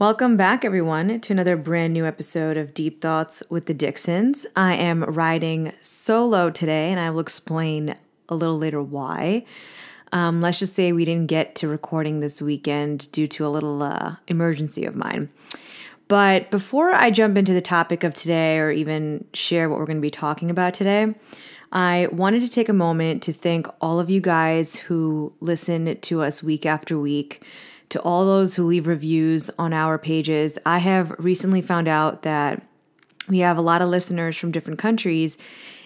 [0.00, 4.44] Welcome back, everyone, to another brand new episode of Deep Thoughts with the Dixons.
[4.56, 7.94] I am riding solo today, and I will explain
[8.28, 9.44] a little later why.
[10.10, 13.84] Um, let's just say we didn't get to recording this weekend due to a little
[13.84, 15.28] uh, emergency of mine.
[16.08, 19.98] But before I jump into the topic of today or even share what we're going
[19.98, 21.14] to be talking about today,
[21.70, 26.22] I wanted to take a moment to thank all of you guys who listen to
[26.22, 27.44] us week after week,
[27.94, 30.58] to all those who leave reviews on our pages.
[30.66, 32.60] I have recently found out that
[33.28, 35.38] we have a lot of listeners from different countries,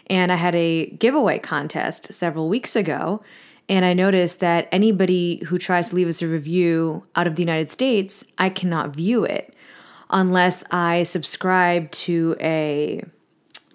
[0.06, 3.22] and I had a giveaway contest several weeks ago.
[3.68, 7.42] And I noticed that anybody who tries to leave us a review out of the
[7.42, 9.52] United States, I cannot view it
[10.08, 13.04] unless I subscribe to a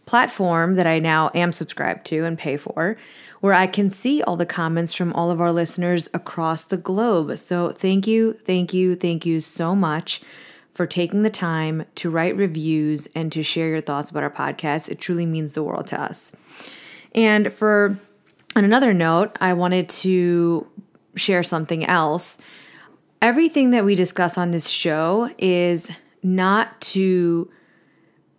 [0.07, 2.97] platform that I now am subscribed to and pay for,
[3.43, 7.37] where I can see all the comments from all of our listeners across the globe.
[7.37, 10.21] So thank you, thank you, thank you so much
[10.71, 14.87] for taking the time to write reviews and to share your thoughts about our podcast.
[14.87, 16.31] It truly means the world to us.
[17.13, 17.99] And for
[18.55, 20.65] on another note, I wanted to
[21.17, 22.37] share something else.
[23.21, 25.91] Everything that we discuss on this show is
[26.23, 27.51] not to,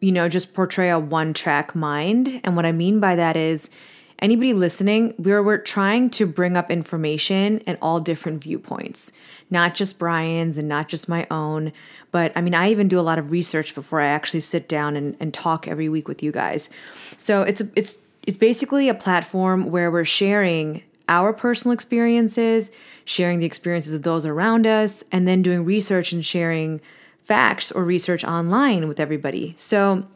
[0.01, 2.41] you know, just portray a one track mind.
[2.43, 3.69] And what I mean by that is,
[4.19, 9.13] anybody listening, we're, we're trying to bring up information and all different viewpoints,
[9.51, 11.73] not just Brian's and not just my own.
[12.11, 14.97] But I mean, I even do a lot of research before I actually sit down
[14.97, 16.71] and, and talk every week with you guys.
[17.17, 22.71] So it's a, it's it's basically a platform where we're sharing our personal experiences,
[23.05, 26.81] sharing the experiences of those around us, and then doing research and sharing
[27.23, 29.55] facts or research online with everybody.
[29.57, 30.07] So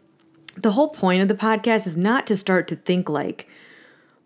[0.56, 3.48] the whole point of the podcast is not to start to think like,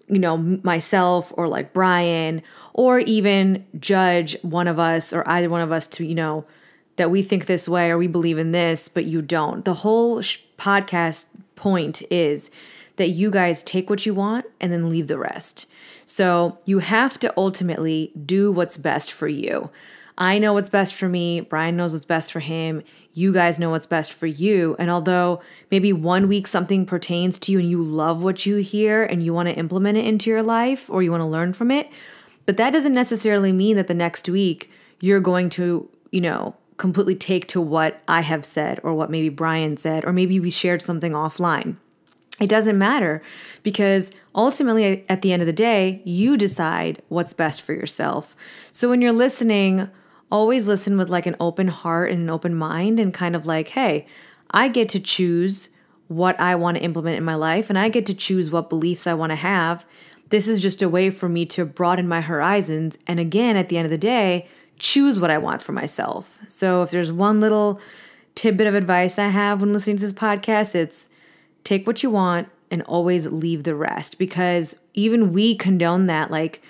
[0.08, 2.42] you know, myself or like Brian,
[2.74, 6.44] or even judge one of us or either one of us to, you know,
[6.96, 9.64] that we think this way or we believe in this, but you don't.
[9.64, 12.50] The whole sh- podcast point is
[12.96, 15.66] that you guys take what you want and then leave the rest.
[16.04, 19.70] So you have to ultimately do what's best for you.
[20.18, 21.40] I know what's best for me.
[21.40, 22.82] Brian knows what's best for him.
[23.14, 24.76] You guys know what's best for you.
[24.78, 29.02] And although maybe one week something pertains to you and you love what you hear
[29.02, 31.70] and you want to implement it into your life or you want to learn from
[31.70, 31.88] it,
[32.46, 37.14] but that doesn't necessarily mean that the next week you're going to, you know, completely
[37.14, 40.82] take to what I have said or what maybe Brian said, or maybe we shared
[40.82, 41.76] something offline.
[42.40, 43.22] It doesn't matter
[43.62, 48.34] because ultimately, at the end of the day, you decide what's best for yourself.
[48.72, 49.90] So when you're listening,
[50.32, 53.68] always listen with like an open heart and an open mind and kind of like,
[53.68, 54.06] hey,
[54.50, 55.68] I get to choose
[56.08, 59.06] what I want to implement in my life and I get to choose what beliefs
[59.06, 59.84] I want to have.
[60.30, 62.96] This is just a way for me to broaden my horizons.
[63.06, 64.48] And again, at the end of the day,
[64.78, 66.40] choose what I want for myself.
[66.48, 67.78] So if there's one little
[68.34, 71.10] tidbit of advice I have when listening to this podcast, it's
[71.62, 76.30] take what you want and always leave the rest because even we condone that.
[76.30, 76.62] Like,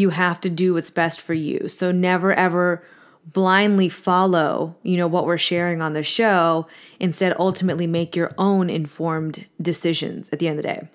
[0.00, 1.68] you have to do what's best for you.
[1.68, 2.82] So never ever
[3.24, 6.66] blindly follow, you know, what we're sharing on the show.
[6.98, 10.88] Instead, ultimately make your own informed decisions at the end of the day.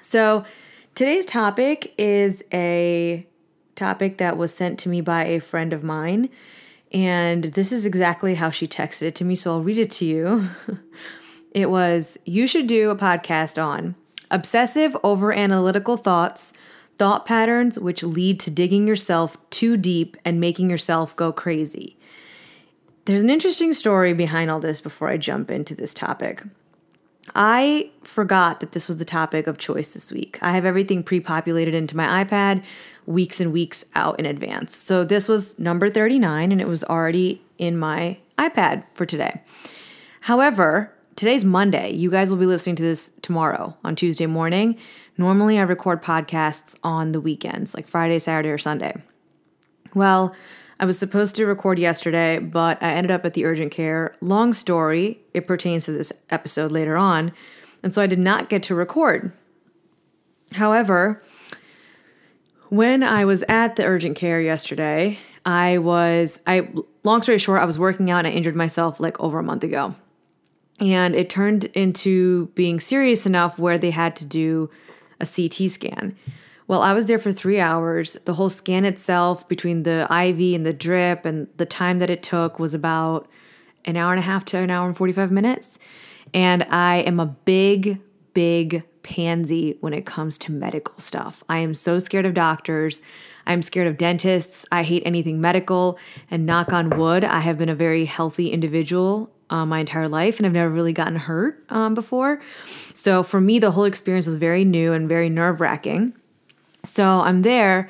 [0.00, 0.44] So
[0.94, 3.26] today's topic is a
[3.74, 6.28] topic that was sent to me by a friend of mine.
[6.92, 9.34] And this is exactly how she texted it to me.
[9.34, 10.48] So I'll read it to you.
[11.52, 13.94] it was, You should do a podcast on
[14.30, 16.52] obsessive over analytical thoughts
[16.98, 21.96] thought patterns which lead to digging yourself too deep and making yourself go crazy.
[23.04, 26.42] There's an interesting story behind all this before I jump into this topic.
[27.34, 30.38] I forgot that this was the topic of choice this week.
[30.42, 32.62] I have everything pre populated into my iPad
[33.04, 34.76] weeks and weeks out in advance.
[34.76, 39.40] So this was number 39 and it was already in my iPad for today.
[40.22, 41.90] However, today's Monday.
[41.92, 44.76] You guys will be listening to this tomorrow on Tuesday morning.
[45.16, 48.94] Normally, I record podcasts on the weekends, like Friday, Saturday, or Sunday.
[49.94, 50.36] Well,
[50.78, 54.14] I was supposed to record yesterday, but I ended up at the urgent care.
[54.20, 57.32] Long story, it pertains to this episode later on.
[57.82, 59.32] And so I did not get to record.
[60.52, 61.22] However,
[62.68, 66.68] when I was at the urgent care yesterday, I was I
[67.04, 69.64] long story short, I was working out and I injured myself like over a month
[69.64, 69.94] ago.
[70.78, 74.70] And it turned into being serious enough where they had to do
[75.20, 76.16] a CT scan.
[76.68, 78.14] Well, I was there for three hours.
[78.24, 82.22] The whole scan itself, between the IV and the drip and the time that it
[82.22, 83.28] took, was about
[83.84, 85.78] an hour and a half to an hour and 45 minutes.
[86.34, 88.00] And I am a big
[88.36, 91.42] big pansy when it comes to medical stuff.
[91.48, 93.00] I am so scared of doctors.
[93.46, 94.66] I'm scared of dentists.
[94.70, 95.98] I hate anything medical.
[96.30, 100.38] And knock on wood, I have been a very healthy individual uh, my entire life
[100.38, 102.40] and I've never really gotten hurt um, before.
[102.94, 106.16] So for me, the whole experience was very new and very nerve wracking.
[106.84, 107.88] So I'm there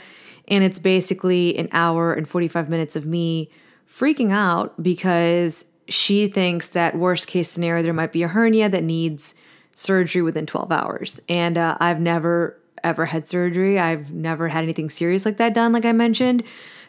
[0.49, 3.51] and it's basically an hour and 45 minutes of me
[3.89, 8.83] freaking out because she thinks that worst case scenario there might be a hernia that
[8.83, 9.35] needs
[9.75, 14.91] surgery within 12 hours and uh, i've never ever had surgery i've never had anything
[14.91, 16.43] serious like that done like i mentioned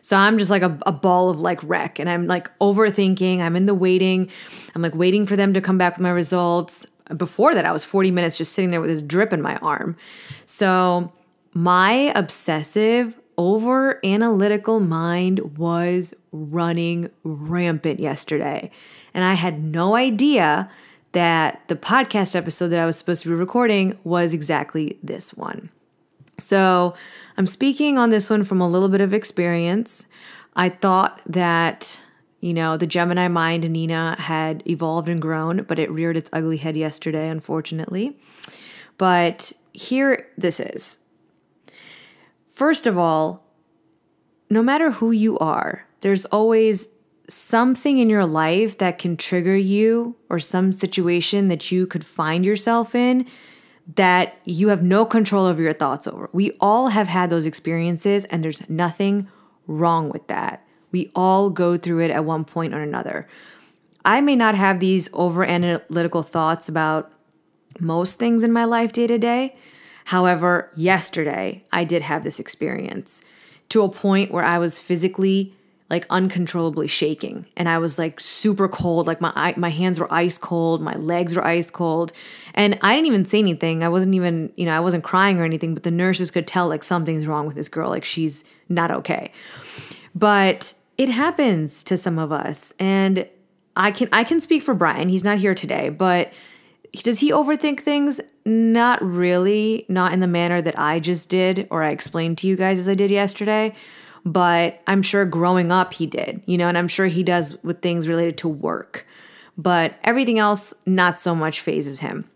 [0.08, 3.56] so i'm just like a, a ball of like wreck and i'm like overthinking i'm
[3.56, 4.30] in the waiting
[4.76, 7.84] i'm like waiting for them to come back with my results before that i was
[7.84, 9.98] 40 minutes just sitting there with this drip in my arm
[10.46, 11.12] so
[11.54, 18.72] my obsessive over analytical mind was running rampant yesterday.
[19.14, 20.70] And I had no idea
[21.12, 25.70] that the podcast episode that I was supposed to be recording was exactly this one.
[26.38, 26.96] So
[27.38, 30.08] I'm speaking on this one from a little bit of experience.
[30.56, 32.00] I thought that,
[32.40, 36.58] you know, the Gemini mind Nina had evolved and grown, but it reared its ugly
[36.58, 38.18] head yesterday, unfortunately.
[38.98, 41.04] But here this is.
[42.48, 43.46] First of all,
[44.50, 46.88] no matter who you are, there's always
[47.30, 52.44] something in your life that can trigger you or some situation that you could find
[52.44, 53.28] yourself in
[53.96, 56.30] that you have no control over your thoughts over.
[56.34, 59.28] We all have had those experiences, and there's nothing
[59.66, 60.66] wrong with that.
[60.92, 63.28] We all go through it at one point or another.
[64.04, 67.12] I may not have these over analytical thoughts about
[67.80, 69.56] most things in my life day to day,
[70.08, 73.22] However, yesterday I did have this experience
[73.68, 75.54] to a point where I was physically
[75.90, 77.46] like uncontrollably shaking.
[77.56, 79.08] And I was like super cold.
[79.08, 80.82] Like my my hands were ice cold.
[80.82, 82.12] My legs were ice cold.
[82.54, 83.84] And I didn't even say anything.
[83.84, 86.68] I wasn't even you know I wasn't crying or anything but the nurses could tell
[86.68, 87.90] like something's wrong with this girl.
[87.90, 89.32] Like she's not okay.
[90.14, 92.74] But it happens to some of us.
[92.80, 93.28] And
[93.78, 95.08] I can I can speak for Brian.
[95.08, 95.90] He's not here today.
[95.90, 96.34] But
[97.04, 98.20] does he overthink things?
[98.46, 102.56] Not really, not in the manner that I just did or I explained to you
[102.56, 103.76] guys as I did yesterday.
[104.28, 107.82] But I'm sure growing up he did, you know, and I'm sure he does with
[107.82, 109.08] things related to work.
[109.58, 112.30] But everything else, not so much fazes him.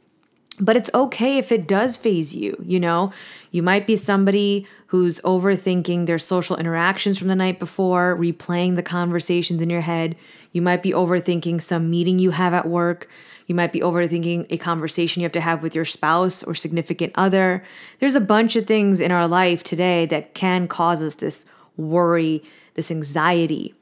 [0.57, 3.11] But it's okay if it does faze you, you know?
[3.49, 8.83] You might be somebody who's overthinking their social interactions from the night before, replaying the
[8.83, 10.15] conversations in your head.
[10.53, 13.09] You might be overthinking some meeting you have at work.
[13.47, 17.11] You might be overthinking a conversation you have to have with your spouse or significant
[17.15, 17.65] other.
[17.99, 21.45] There's a bunch of things in our life today that can cause us this
[21.77, 22.43] worry,
[22.75, 23.73] this anxiety.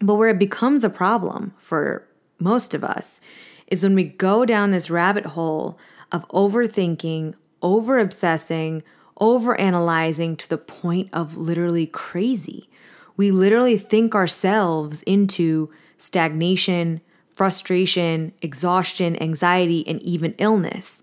[0.00, 2.06] But where it becomes a problem for
[2.38, 3.20] most of us
[3.68, 5.78] is when we go down this rabbit hole
[6.12, 8.82] of overthinking, over obsessing,
[9.20, 12.68] over analyzing to the point of literally crazy.
[13.16, 17.00] We literally think ourselves into stagnation,
[17.32, 21.02] frustration, exhaustion, anxiety, and even illness.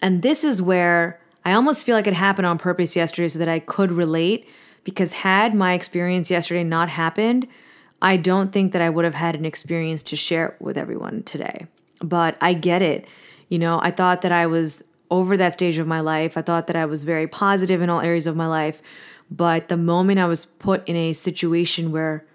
[0.00, 3.48] And this is where I almost feel like it happened on purpose yesterday so that
[3.48, 4.48] I could relate.
[4.84, 7.48] Because had my experience yesterday not happened,
[8.02, 11.66] I don't think that I would have had an experience to share with everyone today.
[12.00, 13.06] But I get it.
[13.48, 16.36] You know, I thought that I was over that stage of my life.
[16.36, 18.82] I thought that I was very positive in all areas of my life.
[19.30, 22.26] But the moment I was put in a situation where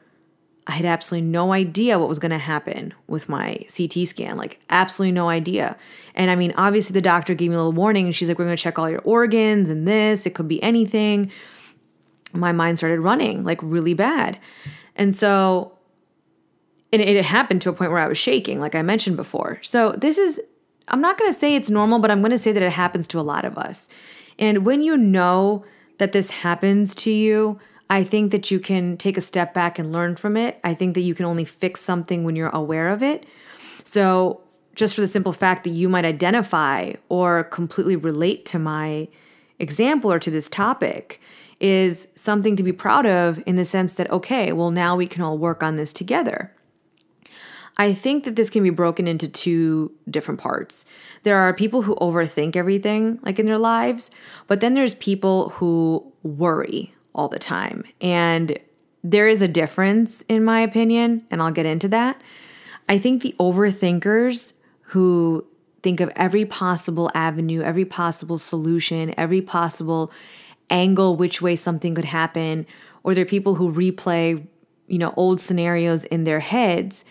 [0.69, 4.59] I had absolutely no idea what was going to happen with my CT scan, like
[4.69, 5.75] absolutely no idea.
[6.13, 8.55] And I mean, obviously the doctor gave me a little warning she's like, we're going
[8.55, 11.31] to check all your organs and this, it could be anything.
[12.33, 14.39] My mind started running like really bad.
[14.95, 15.73] And so
[16.91, 19.59] and it happened to a point where I was shaking, like I mentioned before.
[19.61, 20.41] So this is,
[20.87, 23.07] I'm not going to say it's normal, but I'm going to say that it happens
[23.09, 23.87] to a lot of us.
[24.39, 25.65] And when you know
[25.99, 27.59] that this happens to you,
[27.91, 30.59] I think that you can take a step back and learn from it.
[30.63, 33.25] I think that you can only fix something when you're aware of it.
[33.83, 34.41] So,
[34.75, 39.09] just for the simple fact that you might identify or completely relate to my
[39.57, 41.19] example or to this topic
[41.59, 45.21] is something to be proud of in the sense that, okay, well, now we can
[45.21, 46.53] all work on this together.
[47.77, 50.83] I think that this can be broken into two different parts.
[51.23, 54.11] There are people who overthink everything, like in their lives,
[54.47, 57.83] but then there's people who worry all the time.
[58.01, 58.59] And
[59.01, 62.21] there is a difference, in my opinion, and I'll get into that.
[62.89, 65.45] I think the overthinkers who
[65.81, 70.11] think of every possible avenue, every possible solution, every possible
[70.69, 72.65] angle which way something could happen,
[73.03, 74.45] or they're people who replay,
[74.87, 77.03] you know, old scenarios in their heads,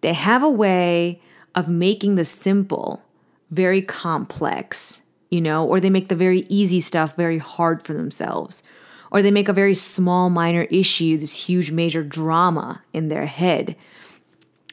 [0.00, 1.20] they have a way
[1.54, 3.02] of making the simple
[3.50, 8.62] very complex, you know, or they make the very easy stuff very hard for themselves,
[9.10, 13.76] or they make a very small, minor issue this huge, major drama in their head.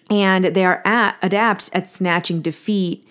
[0.10, 3.06] And they are at, adept at snatching defeat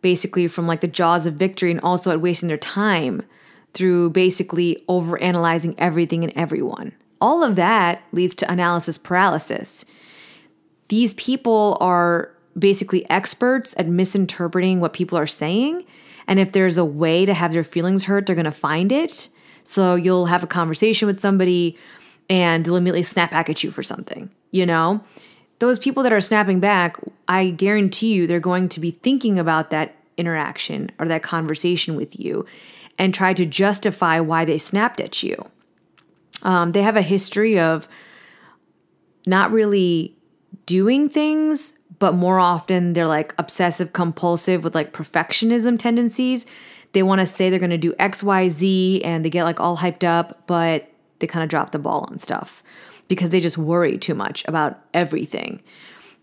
[0.00, 3.22] basically from like the jaws of victory and also at wasting their time
[3.74, 6.92] through basically overanalyzing everything and everyone.
[7.20, 9.84] All of that leads to analysis paralysis.
[10.88, 15.84] These people are basically experts at misinterpreting what people are saying.
[16.26, 19.28] And if there's a way to have their feelings hurt, they're going to find it.
[19.64, 21.78] So you'll have a conversation with somebody
[22.30, 25.02] and they'll immediately snap back at you for something, you know?
[25.60, 26.96] Those people that are snapping back,
[27.26, 32.18] I guarantee you they're going to be thinking about that interaction or that conversation with
[32.18, 32.46] you
[32.98, 35.36] and try to justify why they snapped at you.
[36.42, 37.88] Um, they have a history of
[39.26, 40.16] not really
[40.66, 46.46] doing things, but more often they're like obsessive compulsive with like perfectionism tendencies.
[46.92, 49.60] They want to say they're going to do X, Y, Z, and they get like
[49.60, 52.62] all hyped up, but they kind of drop the ball on stuff
[53.08, 55.62] because they just worry too much about everything.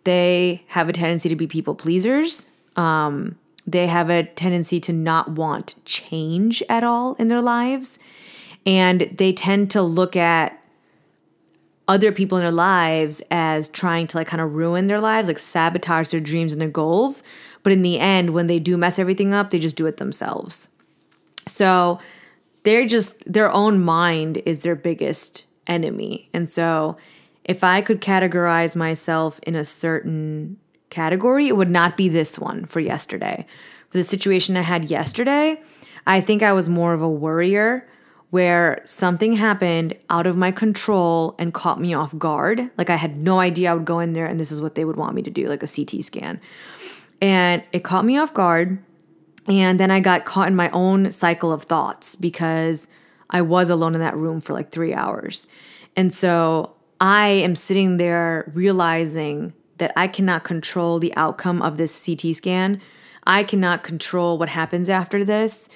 [0.05, 2.45] They have a tendency to be people pleasers.
[2.75, 7.99] Um, they have a tendency to not want change at all in their lives.
[8.65, 10.59] And they tend to look at
[11.87, 15.37] other people in their lives as trying to like kind of ruin their lives, like
[15.37, 17.23] sabotage their dreams and their goals.
[17.63, 20.69] But in the end, when they do mess everything up, they just do it themselves.
[21.47, 21.99] So
[22.63, 26.29] they're just, their own mind is their biggest enemy.
[26.33, 26.97] And so
[27.43, 30.57] if I could categorize myself in a certain
[30.95, 33.45] category, it would not be this one for yesterday.
[33.89, 35.61] For the situation I had yesterday,
[36.07, 37.87] I think I was more of a worrier
[38.29, 42.71] where something happened out of my control and caught me off guard.
[42.77, 44.85] Like I had no idea I would go in there and this is what they
[44.85, 46.39] would want me to do, like a CT scan.
[47.21, 48.83] And it caught me off guard.
[49.47, 52.87] And then I got caught in my own cycle of thoughts because
[53.29, 55.47] I was alone in that room for like three hours.
[55.95, 62.05] And so I am sitting there realizing that I cannot control the outcome of this
[62.05, 62.81] CT scan.
[63.25, 65.67] I cannot control what happens after this.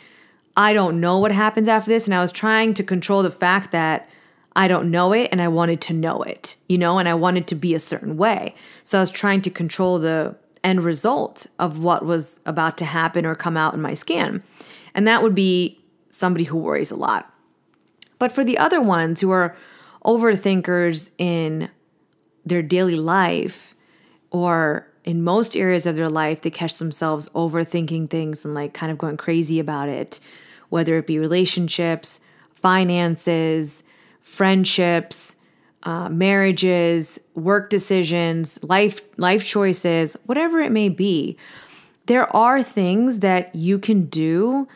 [0.55, 2.05] I don't know what happens after this.
[2.05, 4.09] And I was trying to control the fact that
[4.55, 7.47] I don't know it and I wanted to know it, you know, and I wanted
[7.47, 8.55] to be a certain way.
[8.83, 13.25] So I was trying to control the end result of what was about to happen
[13.25, 14.43] or come out in my scan.
[14.93, 15.79] And that would be
[16.09, 17.31] somebody who worries a lot.
[18.17, 19.55] But for the other ones who are
[20.03, 21.69] overthinkers in
[22.45, 23.75] their daily life,
[24.31, 28.91] or in most areas of their life, they catch themselves overthinking things and like kind
[28.91, 30.19] of going crazy about it,
[30.69, 32.19] whether it be relationships,
[32.55, 33.83] finances,
[34.21, 35.35] friendships,
[35.83, 41.37] uh, marriages, work decisions, life life choices, whatever it may be.
[42.05, 44.67] There are things that you can do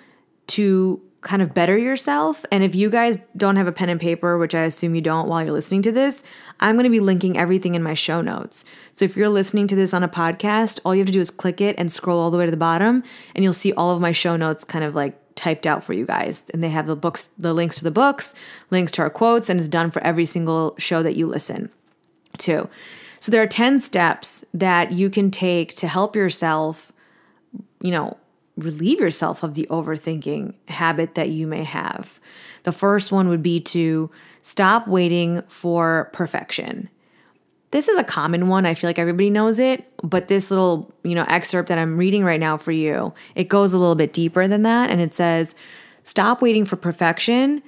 [0.47, 2.45] to kind of better yourself.
[2.51, 5.27] And if you guys don't have a pen and paper, which I assume you don't
[5.27, 6.23] while you're listening to this,
[6.59, 8.65] I'm going to be linking everything in my show notes.
[8.93, 11.31] So if you're listening to this on a podcast, all you have to do is
[11.31, 13.03] click it and scroll all the way to the bottom,
[13.35, 16.05] and you'll see all of my show notes kind of like typed out for you
[16.05, 16.43] guys.
[16.53, 18.35] And they have the books, the links to the books,
[18.69, 21.71] links to our quotes, and it's done for every single show that you listen
[22.39, 22.69] to.
[23.19, 26.91] So there are 10 steps that you can take to help yourself,
[27.81, 28.17] you know,
[28.57, 32.19] relieve yourself of the overthinking habit that you may have.
[32.63, 36.89] The first one would be to stop waiting for perfection.
[37.71, 38.67] This is a common one.
[38.67, 42.23] I feel like everybody knows it, but this little, you know, excerpt that I'm reading
[42.23, 45.55] right now for you, it goes a little bit deeper than that and it says,
[46.03, 47.63] "Stop waiting for perfection,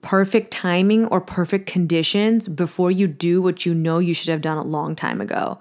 [0.00, 4.58] perfect timing or perfect conditions before you do what you know you should have done
[4.58, 5.58] a long time ago."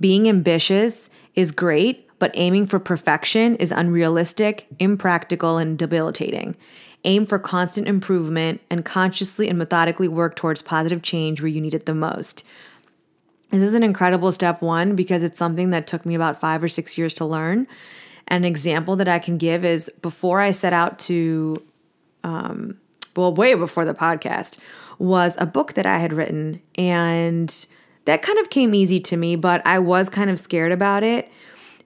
[0.00, 6.56] Being ambitious is great, but aiming for perfection is unrealistic, impractical, and debilitating.
[7.04, 11.74] Aim for constant improvement and consciously and methodically work towards positive change where you need
[11.74, 12.44] it the most.
[13.50, 16.68] This is an incredible step one because it's something that took me about five or
[16.68, 17.66] six years to learn.
[18.26, 21.62] An example that I can give is before I set out to,
[22.24, 22.78] um,
[23.16, 24.58] well, way before the podcast,
[24.98, 26.60] was a book that I had written.
[26.74, 27.66] And
[28.04, 31.30] that kind of came easy to me, but I was kind of scared about it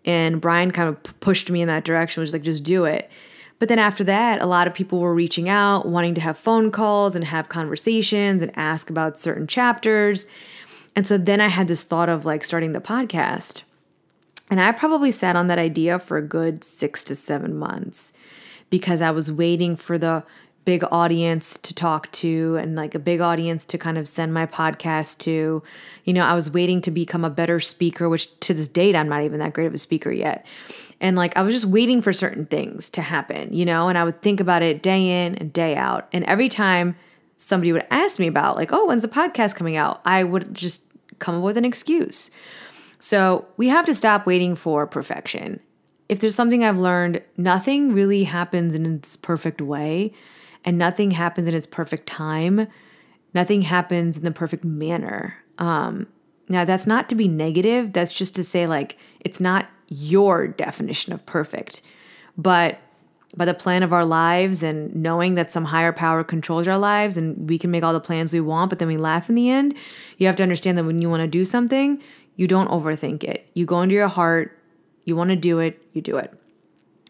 [0.05, 3.11] and Brian kind of pushed me in that direction, was like, just do it.
[3.59, 6.73] But then after that, a lot of people were reaching out, wanting to have phone
[6.73, 10.27] calls and have conversations and ask about certain chapters.
[10.97, 13.63] And so then I had this thought of like starting the podcast.
[14.51, 18.13] And I probably sat on that idea for a good six to seven months
[18.69, 20.25] because I was waiting for the
[20.65, 24.47] big audience to talk to and like a big audience to kind of send my
[24.47, 25.63] podcast to.
[26.05, 29.09] You know, I was waiting to become a better speaker, which to this date, I'm
[29.09, 30.47] not even that great of a speaker yet.
[31.01, 34.05] And like, I was just waiting for certain things to happen, you know, and I
[34.05, 36.09] would think about it day in and day out.
[36.13, 36.95] And every time
[37.39, 40.01] somebody would ask me about, like, oh, when's the podcast coming out?
[40.05, 40.85] I would just
[41.19, 42.31] come up with an excuse.
[43.01, 45.59] So we have to stop waiting for perfection.
[46.09, 50.13] If there's something I've learned, nothing really happens in its perfect way
[50.65, 52.69] and nothing happens in its perfect time.
[53.35, 55.37] Nothing happens in the perfect manner.
[55.59, 56.07] Um,
[56.49, 57.93] now, that's not to be negative.
[57.93, 61.83] That's just to say, like, it's not your definition of perfect.
[62.37, 62.81] But
[63.37, 67.17] by the plan of our lives and knowing that some higher power controls our lives
[67.17, 69.49] and we can make all the plans we want, but then we laugh in the
[69.49, 69.75] end,
[70.19, 72.03] you have to understand that when you want to do something,
[72.37, 73.49] you don't overthink it.
[73.55, 74.59] You go into your heart,
[75.05, 76.33] you want to do it, you do it.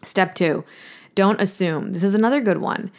[0.03, 0.63] Step two,
[1.15, 1.91] don't assume.
[1.91, 2.91] This is another good one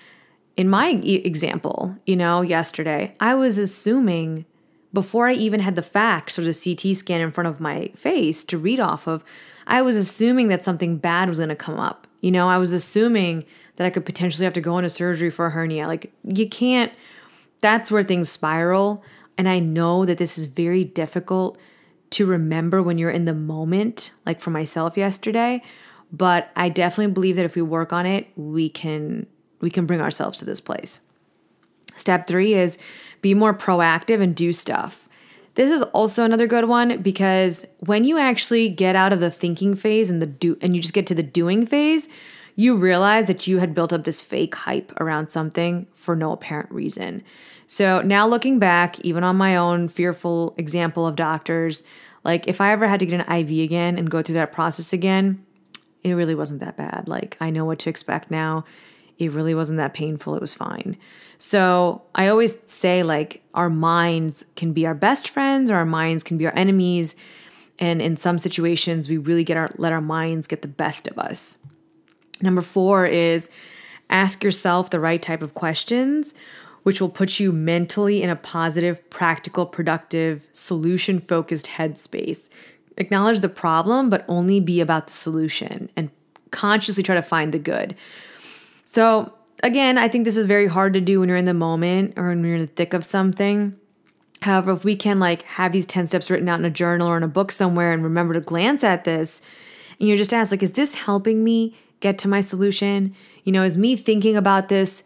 [0.56, 4.44] in my example, you know, yesterday, I was assuming
[4.92, 8.44] before I even had the facts or the CT scan in front of my face
[8.44, 9.24] to read off of,
[9.66, 12.06] I was assuming that something bad was going to come up.
[12.20, 13.44] You know, I was assuming
[13.76, 15.88] that I could potentially have to go into surgery for a hernia.
[15.88, 16.92] Like, you can't,
[17.60, 19.02] that's where things spiral.
[19.36, 21.58] And I know that this is very difficult
[22.10, 25.60] to remember when you're in the moment, like for myself yesterday.
[26.12, 29.26] But I definitely believe that if we work on it, we can
[29.64, 31.00] we can bring ourselves to this place.
[31.96, 32.76] Step three is
[33.22, 35.08] be more proactive and do stuff.
[35.54, 39.74] This is also another good one because when you actually get out of the thinking
[39.74, 42.08] phase and the do and you just get to the doing phase,
[42.56, 46.70] you realize that you had built up this fake hype around something for no apparent
[46.70, 47.22] reason.
[47.66, 51.82] So now looking back, even on my own fearful example of doctors,
[52.22, 54.92] like if I ever had to get an IV again and go through that process
[54.92, 55.44] again,
[56.02, 57.08] it really wasn't that bad.
[57.08, 58.64] Like I know what to expect now
[59.18, 60.34] it really wasn't that painful.
[60.34, 60.96] It was fine.
[61.38, 66.22] So I always say, like, our minds can be our best friends or our minds
[66.22, 67.16] can be our enemies.
[67.78, 71.18] And in some situations, we really get our let our minds get the best of
[71.18, 71.56] us.
[72.40, 73.50] Number four is
[74.10, 76.34] ask yourself the right type of questions,
[76.82, 82.48] which will put you mentally in a positive, practical, productive, solution focused headspace.
[82.96, 86.10] Acknowledge the problem, but only be about the solution and
[86.52, 87.96] consciously try to find the good.
[88.94, 89.32] So,
[89.64, 92.28] again, I think this is very hard to do when you're in the moment or
[92.28, 93.76] when you're in the thick of something.
[94.42, 97.16] However, if we can like have these 10 steps written out in a journal or
[97.16, 99.42] in a book somewhere and remember to glance at this,
[99.98, 103.16] and you're just asked, like, is this helping me get to my solution?
[103.42, 105.02] You know, is me thinking about this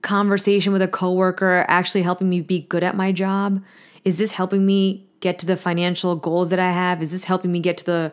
[0.00, 3.62] conversation with a coworker actually helping me be good at my job?
[4.02, 7.02] Is this helping me get to the financial goals that I have?
[7.02, 8.12] Is this helping me get to the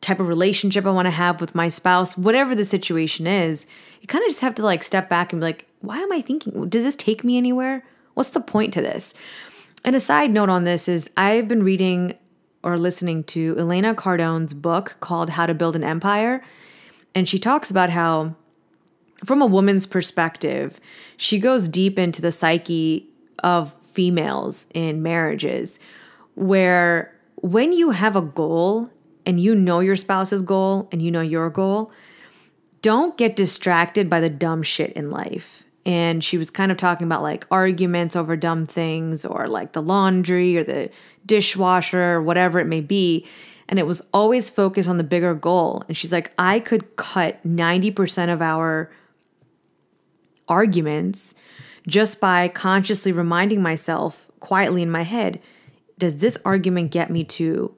[0.00, 2.16] type of relationship I want to have with my spouse?
[2.16, 3.66] Whatever the situation is,
[4.00, 6.20] you kind of just have to like step back and be like, why am I
[6.20, 6.68] thinking?
[6.68, 7.84] Does this take me anywhere?
[8.14, 9.14] What's the point to this?
[9.84, 12.14] And a side note on this is I've been reading
[12.62, 16.42] or listening to Elena Cardone's book called How to Build an Empire.
[17.14, 18.34] And she talks about how,
[19.24, 20.80] from a woman's perspective,
[21.16, 23.08] she goes deep into the psyche
[23.42, 25.78] of females in marriages,
[26.34, 28.90] where when you have a goal
[29.28, 31.92] and you know your spouse's goal and you know your goal,
[32.80, 35.64] don't get distracted by the dumb shit in life.
[35.84, 39.82] And she was kind of talking about like arguments over dumb things or like the
[39.82, 40.90] laundry or the
[41.26, 43.26] dishwasher or whatever it may be.
[43.68, 45.84] And it was always focused on the bigger goal.
[45.88, 48.90] And she's like, I could cut 90% of our
[50.48, 51.34] arguments
[51.86, 55.38] just by consciously reminding myself quietly in my head
[55.98, 57.74] does this argument get me to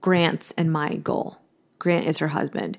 [0.00, 1.38] Grant's and my goal?
[1.78, 2.78] Grant is her husband.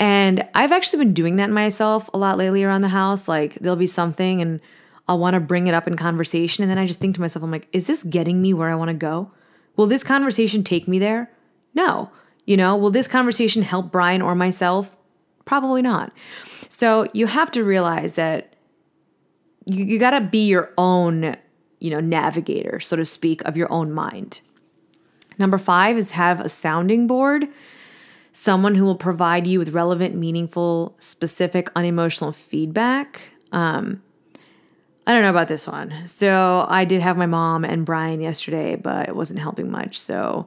[0.00, 3.26] And I've actually been doing that myself a lot lately around the house.
[3.28, 4.60] Like there'll be something and
[5.08, 6.62] I'll want to bring it up in conversation.
[6.62, 8.74] And then I just think to myself, I'm like, is this getting me where I
[8.74, 9.32] want to go?
[9.76, 11.30] Will this conversation take me there?
[11.74, 12.10] No.
[12.44, 14.96] You know, will this conversation help Brian or myself?
[15.44, 16.12] Probably not.
[16.68, 18.54] So you have to realize that
[19.64, 21.36] you, you got to be your own,
[21.80, 24.40] you know, navigator, so to speak, of your own mind.
[25.38, 27.48] Number five is have a sounding board
[28.38, 33.20] someone who will provide you with relevant, meaningful, specific, unemotional feedback.
[33.50, 34.00] Um,
[35.08, 36.06] I don't know about this one.
[36.06, 39.98] So I did have my mom and Brian yesterday, but it wasn't helping much.
[39.98, 40.46] So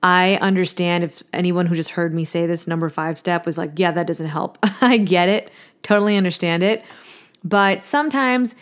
[0.00, 3.72] I understand if anyone who just heard me say this number five step was like,
[3.76, 4.58] yeah, that doesn't help.
[4.80, 5.50] I get it,
[5.82, 6.84] totally understand it.
[7.42, 8.54] But sometimes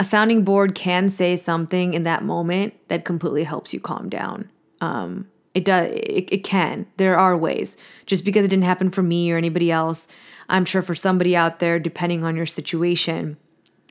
[0.00, 4.50] a sounding board can say something in that moment that completely helps you calm down.
[4.80, 6.86] Um, it does it, it can.
[6.96, 7.76] There are ways.
[8.04, 10.06] Just because it didn't happen for me or anybody else,
[10.48, 13.36] I'm sure for somebody out there depending on your situation,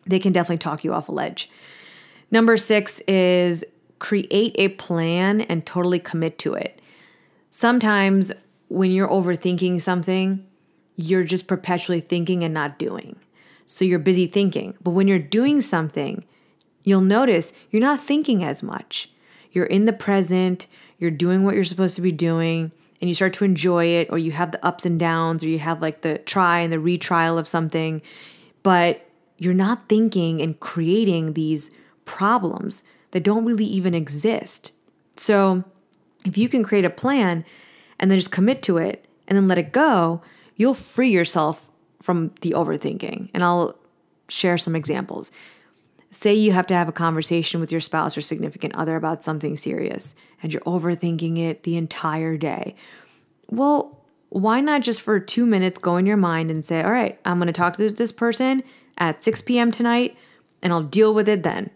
[0.06, 1.50] they can definitely talk you off a ledge.
[2.32, 3.64] Number six is
[4.00, 6.82] create a plan and totally commit to it.
[7.52, 8.32] Sometimes
[8.68, 10.46] when you're overthinking something,
[10.96, 13.16] you're just perpetually thinking and not doing.
[13.66, 14.76] So you're busy thinking.
[14.82, 16.26] But when you're doing something,
[16.84, 19.10] you'll notice you're not thinking as much.
[19.56, 20.68] You're in the present,
[21.00, 24.18] you're doing what you're supposed to be doing, and you start to enjoy it, or
[24.18, 27.38] you have the ups and downs, or you have like the try and the retrial
[27.38, 28.02] of something.
[28.64, 31.72] But you're not thinking and creating these
[32.06, 34.72] problems that don't really even exist.
[35.18, 35.64] So
[36.26, 37.46] if you can create a plan
[38.00, 40.22] and then just commit to it and then let it go,
[40.56, 43.30] you'll free yourself from the overthinking.
[43.34, 43.78] And I'll
[44.30, 45.32] share some examples.
[46.16, 49.58] Say you have to have a conversation with your spouse or significant other about something
[49.58, 52.74] serious and you're overthinking it the entire day.
[53.50, 57.20] Well, why not just for two minutes go in your mind and say, All right,
[57.26, 58.64] I'm going to talk to this person
[58.98, 59.72] at 6 p.m.
[59.72, 60.16] tonight
[60.62, 61.70] and I'll deal with it then.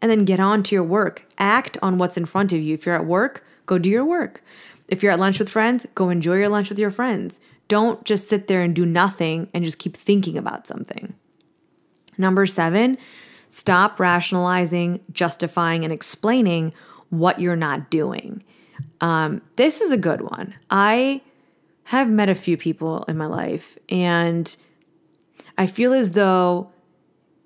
[0.00, 1.26] And then get on to your work.
[1.36, 2.74] Act on what's in front of you.
[2.74, 4.44] If you're at work, go do your work.
[4.86, 7.40] If you're at lunch with friends, go enjoy your lunch with your friends.
[7.66, 11.14] Don't just sit there and do nothing and just keep thinking about something.
[12.16, 12.96] Number seven,
[13.50, 16.72] stop rationalizing, justifying, and explaining
[17.10, 18.42] what you're not doing.
[19.00, 20.54] Um, this is a good one.
[20.70, 21.20] I
[21.84, 24.56] have met a few people in my life, and
[25.58, 26.70] I feel as though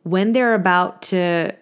[0.02, 1.52] when they're about to,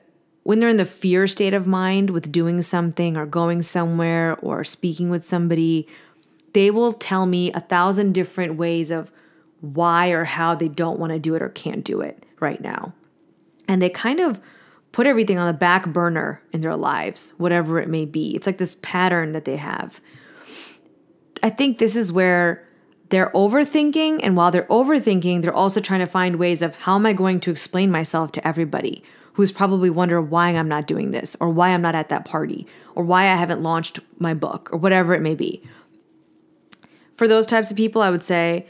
[0.43, 4.65] when they're in the fear state of mind with doing something or going somewhere or
[4.65, 5.87] speaking with somebody,
[6.53, 9.13] they will tell me a thousand different ways of
[9.61, 12.93] why or how they don't want to do it or can't do it right now.
[13.68, 14.40] And they kind of
[14.92, 18.35] put everything on the back burner in their lives, whatever it may be.
[18.37, 20.01] It's like this pattern that they have.
[21.42, 22.68] I think this is where
[23.09, 24.20] they're overthinking.
[24.22, 27.40] And while they're overthinking, they're also trying to find ways of how am I going
[27.40, 29.03] to explain myself to everybody
[29.35, 32.66] who's probably wondering why I'm not doing this or why I'm not at that party
[32.94, 35.62] or why I haven't launched my book or whatever it may be.
[37.14, 38.66] For those types of people, I would say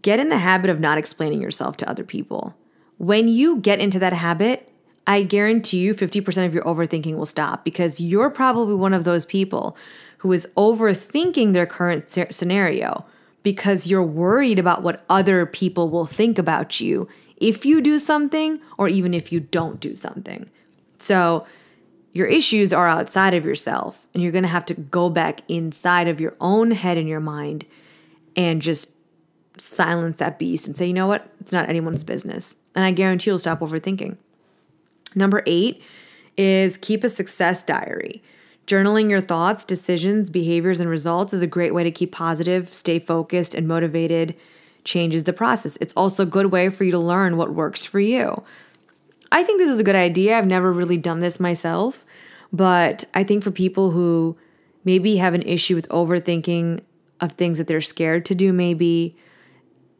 [0.00, 2.56] get in the habit of not explaining yourself to other people.
[3.02, 4.72] When you get into that habit,
[5.08, 9.24] I guarantee you 50% of your overthinking will stop because you're probably one of those
[9.26, 9.76] people
[10.18, 13.04] who is overthinking their current scenario
[13.42, 18.60] because you're worried about what other people will think about you if you do something
[18.78, 20.48] or even if you don't do something.
[20.98, 21.44] So,
[22.12, 26.20] your issues are outside of yourself, and you're gonna have to go back inside of
[26.20, 27.64] your own head and your mind
[28.36, 28.90] and just
[29.58, 31.28] silence that beast and say, you know what?
[31.40, 32.56] It's not anyone's business.
[32.74, 34.16] And I guarantee you'll stop overthinking.
[35.14, 35.82] Number eight
[36.36, 38.22] is keep a success diary.
[38.66, 42.98] Journaling your thoughts, decisions, behaviors, and results is a great way to keep positive, stay
[42.98, 44.36] focused, and motivated.
[44.84, 45.76] Changes the process.
[45.80, 48.42] It's also a good way for you to learn what works for you.
[49.30, 50.36] I think this is a good idea.
[50.36, 52.04] I've never really done this myself,
[52.52, 54.36] but I think for people who
[54.84, 56.80] maybe have an issue with overthinking
[57.20, 59.16] of things that they're scared to do, maybe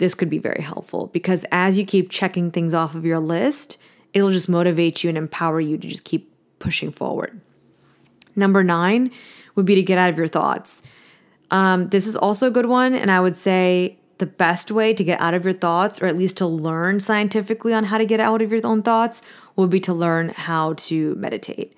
[0.03, 3.79] this could be very helpful because as you keep checking things off of your list,
[4.13, 7.41] it'll just motivate you and empower you to just keep pushing forward.
[8.35, 9.13] Number nine
[9.55, 10.83] would be to get out of your thoughts.
[11.53, 12.97] Um, this is also a good one.
[12.97, 16.19] And I would say the best way to get out of your thoughts, or at
[16.19, 19.23] least to learn scientifically on how to get out of your own thoughts,
[19.55, 21.77] would be to learn how to meditate.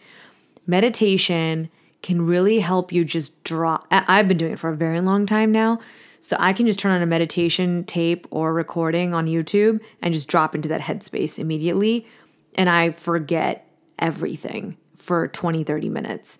[0.66, 1.68] Meditation
[2.00, 3.86] can really help you just drop.
[3.90, 5.78] I've been doing it for a very long time now.
[6.24, 10.26] So I can just turn on a meditation tape or recording on YouTube and just
[10.26, 12.06] drop into that headspace immediately.
[12.54, 16.38] And I forget everything for 20, 30 minutes.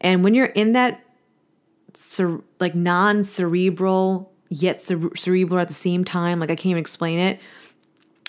[0.00, 1.04] And when you're in that
[2.60, 7.18] like non cerebral, yet cere- cerebral at the same time, like I can't even explain
[7.18, 7.40] it.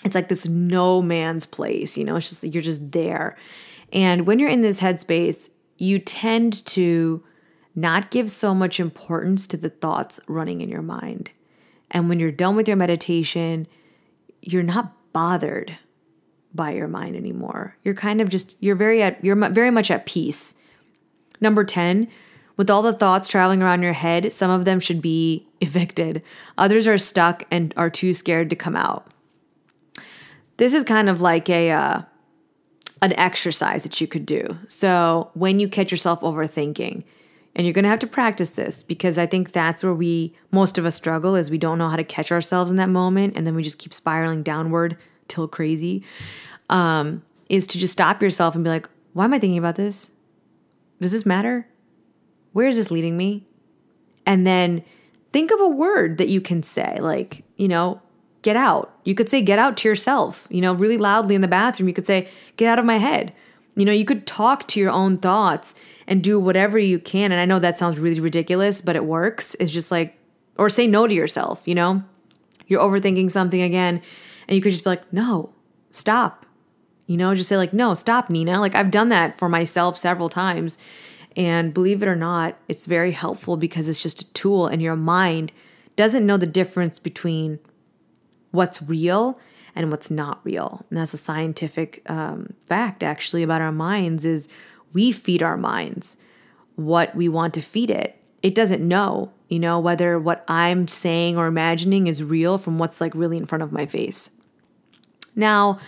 [0.02, 3.36] It's like this no man's place, you know, it's just you're just there.
[3.92, 7.22] And when you're in this headspace, you tend to
[7.76, 11.30] not give so much importance to the thoughts running in your mind.
[11.90, 13.68] And when you're done with your meditation,
[14.40, 15.76] you're not bothered
[16.54, 17.76] by your mind anymore.
[17.84, 20.54] You're kind of just you're very at you're very much at peace.
[21.40, 22.08] Number 10,
[22.56, 26.22] with all the thoughts traveling around your head, some of them should be evicted.
[26.58, 29.06] Others are stuck and are too scared to come out.
[30.56, 32.02] This is kind of like a uh,
[33.02, 34.58] an exercise that you could do.
[34.66, 37.04] So, when you catch yourself overthinking,
[37.56, 40.76] and you're going to have to practice this because I think that's where we most
[40.76, 43.46] of us struggle is we don't know how to catch ourselves in that moment and
[43.46, 46.04] then we just keep spiraling downward till crazy
[46.68, 50.12] um, is to just stop yourself and be like, why am I thinking about this?
[51.00, 51.66] Does this matter?
[52.52, 53.46] Where is this leading me?
[54.26, 54.84] And then
[55.32, 58.02] think of a word that you can say, like, you know,
[58.42, 58.94] get out.
[59.04, 61.88] You could say get out to yourself, you know, really loudly in the bathroom.
[61.88, 63.32] You could say, get out of my head.
[63.76, 65.74] You know, you could talk to your own thoughts
[66.06, 67.30] and do whatever you can.
[67.30, 69.54] And I know that sounds really ridiculous, but it works.
[69.60, 70.18] It's just like,
[70.56, 72.02] or say no to yourself, you know?
[72.66, 74.02] You're overthinking something again,
[74.48, 75.52] and you could just be like, no,
[75.92, 76.46] stop.
[77.06, 78.58] You know, just say, like, no, stop, Nina.
[78.58, 80.76] Like, I've done that for myself several times.
[81.36, 84.96] And believe it or not, it's very helpful because it's just a tool, and your
[84.96, 85.52] mind
[85.94, 87.60] doesn't know the difference between
[88.50, 89.38] what's real
[89.76, 90.84] and what's not real.
[90.88, 94.48] And that's a scientific um, fact, actually, about our minds is
[94.92, 96.16] we feed our minds
[96.76, 98.22] what we want to feed it.
[98.42, 103.00] It doesn't know, you know, whether what I'm saying or imagining is real from what's
[103.00, 104.30] like really in front of my face.
[105.34, 105.78] Now,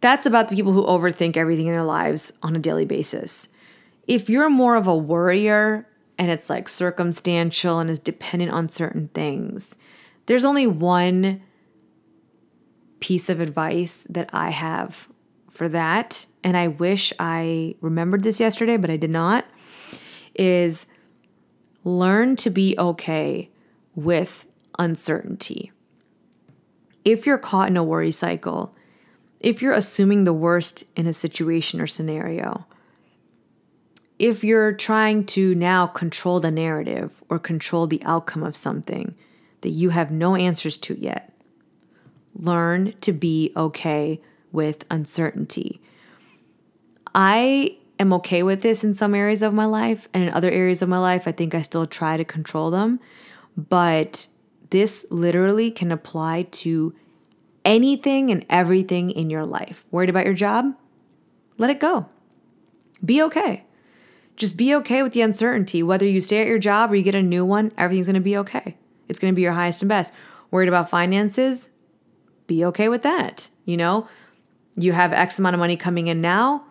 [0.00, 3.48] that's about the people who overthink everything in their lives on a daily basis.
[4.06, 9.08] If you're more of a worrier and it's like circumstantial and is dependent on certain
[9.14, 9.76] things,
[10.26, 11.42] there's only one
[13.04, 15.08] piece of advice that I have
[15.50, 19.44] for that, and I wish I remembered this yesterday, but I did not,
[20.34, 20.86] is
[21.84, 23.50] learn to be okay
[23.94, 24.46] with
[24.78, 25.70] uncertainty.
[27.04, 28.74] If you're caught in a worry cycle,
[29.38, 32.66] if you're assuming the worst in a situation or scenario,
[34.18, 39.14] if you're trying to now control the narrative or control the outcome of something
[39.60, 41.33] that you have no answers to yet,
[42.34, 44.20] learn to be okay
[44.52, 45.80] with uncertainty.
[47.14, 50.82] I am okay with this in some areas of my life, and in other areas
[50.82, 53.00] of my life, I think I still try to control them.
[53.56, 54.26] But
[54.70, 56.94] this literally can apply to
[57.64, 59.84] anything and everything in your life.
[59.90, 60.74] Worried about your job?
[61.56, 62.08] Let it go.
[63.04, 63.64] Be okay.
[64.36, 65.82] Just be okay with the uncertainty.
[65.82, 68.36] Whether you stay at your job or you get a new one, everything's gonna be
[68.38, 68.76] okay.
[69.08, 70.12] It's gonna be your highest and best.
[70.50, 71.68] Worried about finances?
[72.46, 73.48] Be okay with that.
[73.64, 74.08] You know,
[74.76, 76.64] you have X amount of money coming in now,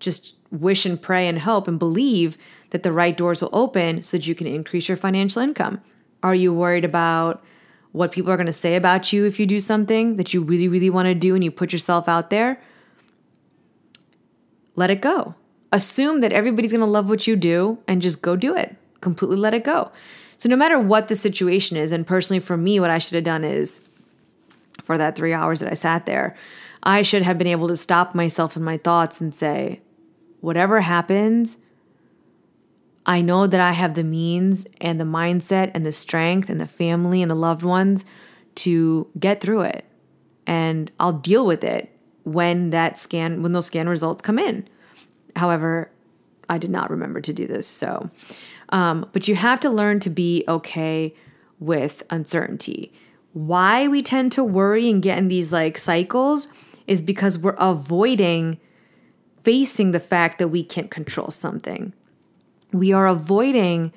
[0.00, 2.38] just wish and pray and hope and believe
[2.70, 5.80] that the right doors will open so that you can increase your financial income.
[6.22, 7.42] Are you worried about
[7.92, 10.68] what people are going to say about you if you do something that you really,
[10.68, 12.60] really want to do and you put yourself out there?
[14.76, 15.34] Let it go.
[15.72, 18.76] Assume that everybody's going to love what you do and just go do it.
[19.00, 19.90] Completely let it go.
[20.36, 23.24] So, no matter what the situation is, and personally for me, what I should have
[23.24, 23.80] done is
[24.88, 26.34] for that three hours that I sat there.
[26.82, 29.82] I should have been able to stop myself in my thoughts and say,
[30.40, 31.58] whatever happens,
[33.04, 36.66] I know that I have the means and the mindset and the strength and the
[36.66, 38.06] family and the loved ones
[38.54, 39.84] to get through it.
[40.46, 44.66] And I'll deal with it when that scan, when those scan results come in.
[45.36, 45.90] However,
[46.48, 47.68] I did not remember to do this.
[47.68, 48.08] So,
[48.70, 51.14] um, but you have to learn to be okay
[51.58, 52.90] with uncertainty
[53.32, 56.48] why we tend to worry and get in these like cycles
[56.86, 58.58] is because we're avoiding
[59.44, 61.94] facing the fact that we can't control something.
[62.72, 63.92] We are avoiding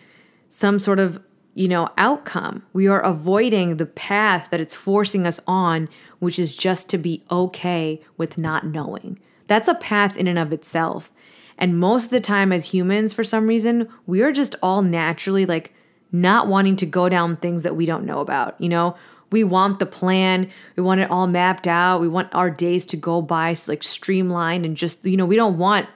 [0.49, 1.21] some sort of,
[1.55, 2.63] you know, outcome.
[2.73, 5.89] We are avoiding the path that it's forcing us on,
[6.19, 9.19] which is just to be okay with not knowing.
[9.47, 11.11] That's a path in and of itself.
[11.57, 15.45] And most of the time, as humans, for some reason, we are just all naturally
[15.45, 15.73] like
[16.11, 18.59] not wanting to go down things that we don't know about.
[18.59, 18.95] You know,
[19.31, 20.49] we want the plan.
[20.75, 22.01] We want it all mapped out.
[22.01, 25.57] We want our days to go by like streamlined and just, you know, we don't
[25.57, 25.87] want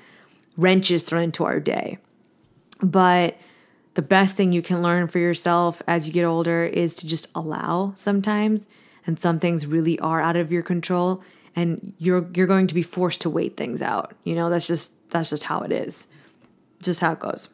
[0.57, 1.97] wrenches thrown into our day.
[2.81, 3.37] But
[3.95, 7.27] the best thing you can learn for yourself as you get older is to just
[7.35, 8.67] allow sometimes
[9.05, 11.21] and some things really are out of your control
[11.55, 14.13] and you're you're going to be forced to wait things out.
[14.23, 16.07] You know, that's just that's just how it is.
[16.81, 17.47] Just how it goes.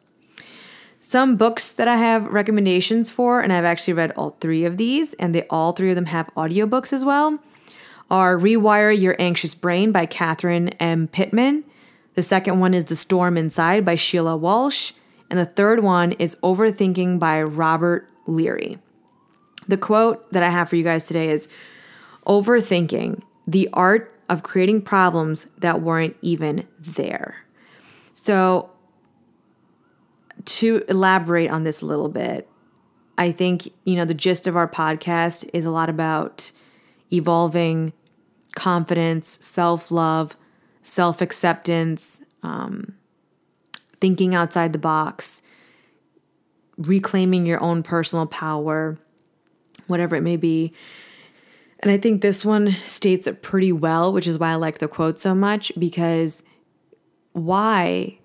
[1.04, 5.14] Some books that I have recommendations for, and I've actually read all three of these,
[5.14, 7.40] and they all three of them have audiobooks as well,
[8.08, 11.08] are Rewire Your Anxious Brain by Catherine M.
[11.08, 11.64] Pittman.
[12.14, 14.92] The second one is The Storm Inside by Sheila Walsh.
[15.28, 18.78] And the third one is Overthinking by Robert Leary.
[19.66, 21.48] The quote that I have for you guys today is
[22.28, 27.44] Overthinking, the art of creating problems that weren't even there.
[28.12, 28.70] So
[30.44, 32.48] to elaborate on this a little bit,
[33.18, 36.50] I think, you know, the gist of our podcast is a lot about
[37.12, 37.92] evolving
[38.54, 40.36] confidence, self love,
[40.82, 42.94] self acceptance, um,
[44.00, 45.42] thinking outside the box,
[46.76, 48.98] reclaiming your own personal power,
[49.86, 50.72] whatever it may be.
[51.80, 54.88] And I think this one states it pretty well, which is why I like the
[54.88, 56.44] quote so much because
[57.32, 58.18] why,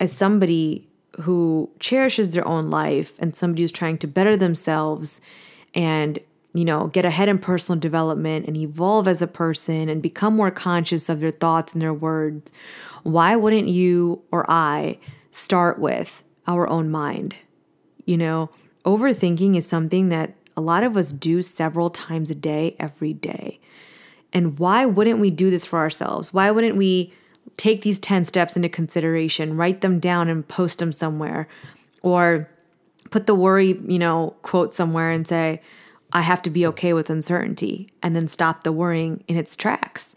[0.00, 0.88] as somebody
[1.20, 5.20] who cherishes their own life and somebody who's trying to better themselves
[5.74, 6.18] and
[6.54, 10.50] you know, get ahead in personal development and evolve as a person and become more
[10.50, 12.52] conscious of their thoughts and their words,
[13.04, 14.98] why wouldn't you or I
[15.30, 17.34] start with our own mind?
[18.04, 18.50] You know,
[18.84, 23.58] overthinking is something that a lot of us do several times a day, every day.
[24.34, 26.34] And why wouldn't we do this for ourselves?
[26.34, 27.14] Why wouldn't we
[27.56, 31.48] take these 10 steps into consideration, write them down and post them somewhere,
[32.02, 32.48] or
[33.10, 35.60] put the worry, you know, quote somewhere and say,
[36.12, 40.14] I have to be okay with uncertainty, and then stop the worrying in its tracks.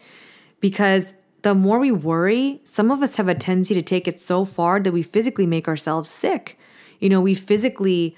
[0.60, 4.44] Because the more we worry, some of us have a tendency to take it so
[4.44, 6.58] far that we physically make ourselves sick.
[7.00, 8.16] You know, we physically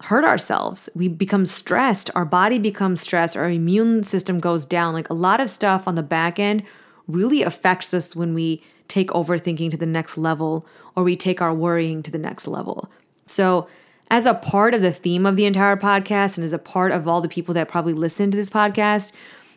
[0.00, 0.88] hurt ourselves.
[0.94, 2.10] We become stressed.
[2.14, 3.36] Our body becomes stressed.
[3.36, 4.92] Our immune system goes down.
[4.92, 6.64] Like a lot of stuff on the back end
[7.06, 11.54] really affects us when we take overthinking to the next level or we take our
[11.54, 12.90] worrying to the next level.
[13.26, 13.68] So,
[14.10, 17.08] as a part of the theme of the entire podcast and as a part of
[17.08, 19.12] all the people that probably listen to this podcast,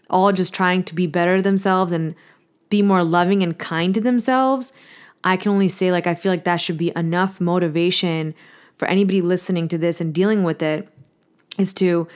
[0.09, 2.15] all just trying to be better themselves and
[2.69, 4.71] be more loving and kind to themselves,
[5.23, 8.33] I can only say, like, I feel like that should be enough motivation
[8.77, 10.87] for anybody listening to this and dealing with it
[11.57, 12.07] is to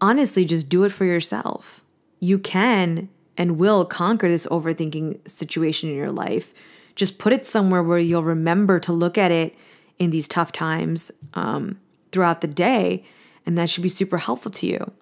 [0.00, 1.84] honestly just do it for yourself.
[2.18, 6.52] You can and will conquer this overthinking situation in your life.
[6.94, 9.54] Just put it somewhere where you'll remember to look at it
[9.98, 11.78] in these tough times um,
[12.10, 13.04] throughout the day,
[13.46, 14.92] and that should be super helpful to you.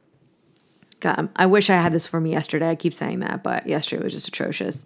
[1.01, 2.71] God, I wish I had this for me yesterday.
[2.71, 4.85] I keep saying that, but yesterday was just atrocious.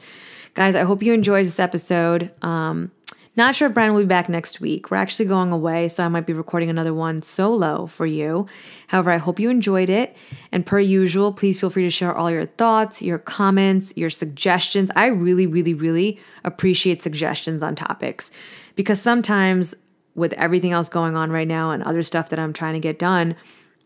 [0.54, 2.30] Guys, I hope you enjoyed this episode.
[2.40, 2.92] Um,
[3.37, 4.90] not sure if Brian will be back next week.
[4.90, 8.47] We're actually going away, so I might be recording another one solo for you.
[8.87, 10.16] However, I hope you enjoyed it.
[10.53, 14.90] And per usual, please feel free to share all your thoughts, your comments, your suggestions.
[14.94, 18.31] I really, really, really appreciate suggestions on topics
[18.77, 19.75] because sometimes
[20.14, 22.99] with everything else going on right now and other stuff that I'm trying to get
[22.99, 23.35] done,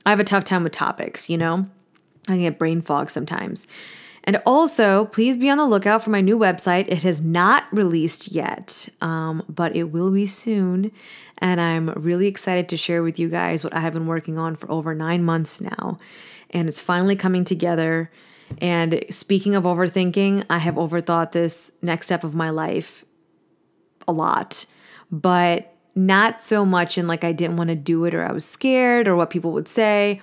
[0.04, 1.66] I have a tough time with topics, you know?
[2.28, 3.66] I get brain fog sometimes.
[4.28, 6.86] And also, please be on the lookout for my new website.
[6.88, 10.92] It has not released yet, um, but it will be soon.
[11.38, 14.54] And I'm really excited to share with you guys what I have been working on
[14.54, 15.98] for over nine months now.
[16.50, 18.10] And it's finally coming together.
[18.58, 23.06] And speaking of overthinking, I have overthought this next step of my life
[24.06, 24.66] a lot,
[25.10, 28.44] but not so much in like I didn't want to do it or I was
[28.44, 30.20] scared or what people would say.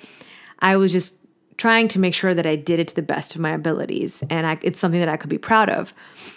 [0.60, 1.25] I was just
[1.58, 4.46] trying to make sure that I did it to the best of my abilities, and
[4.46, 5.94] I, it's something that I could be proud of.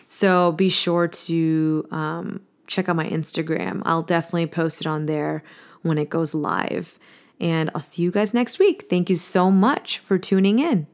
[0.08, 3.82] So be sure to um, check out my Instagram.
[3.84, 5.42] I'll definitely post it on there
[5.82, 6.98] when it goes live.
[7.40, 8.86] And I'll see you guys next week.
[8.90, 10.86] Thank you so much for tuning in.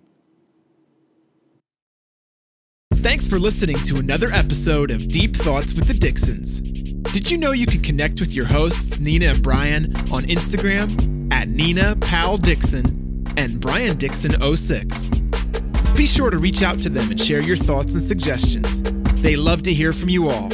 [2.97, 6.61] Thanks for listening to another episode of Deep Thoughts with the Dixons.
[6.61, 11.49] Did you know you can connect with your hosts, Nina and Brian, on Instagram at
[11.49, 13.04] Nina Powell Dixon
[13.37, 15.09] and Brian Dixon 06.
[15.97, 18.83] Be sure to reach out to them and share your thoughts and suggestions.
[19.23, 20.51] They love to hear from you all.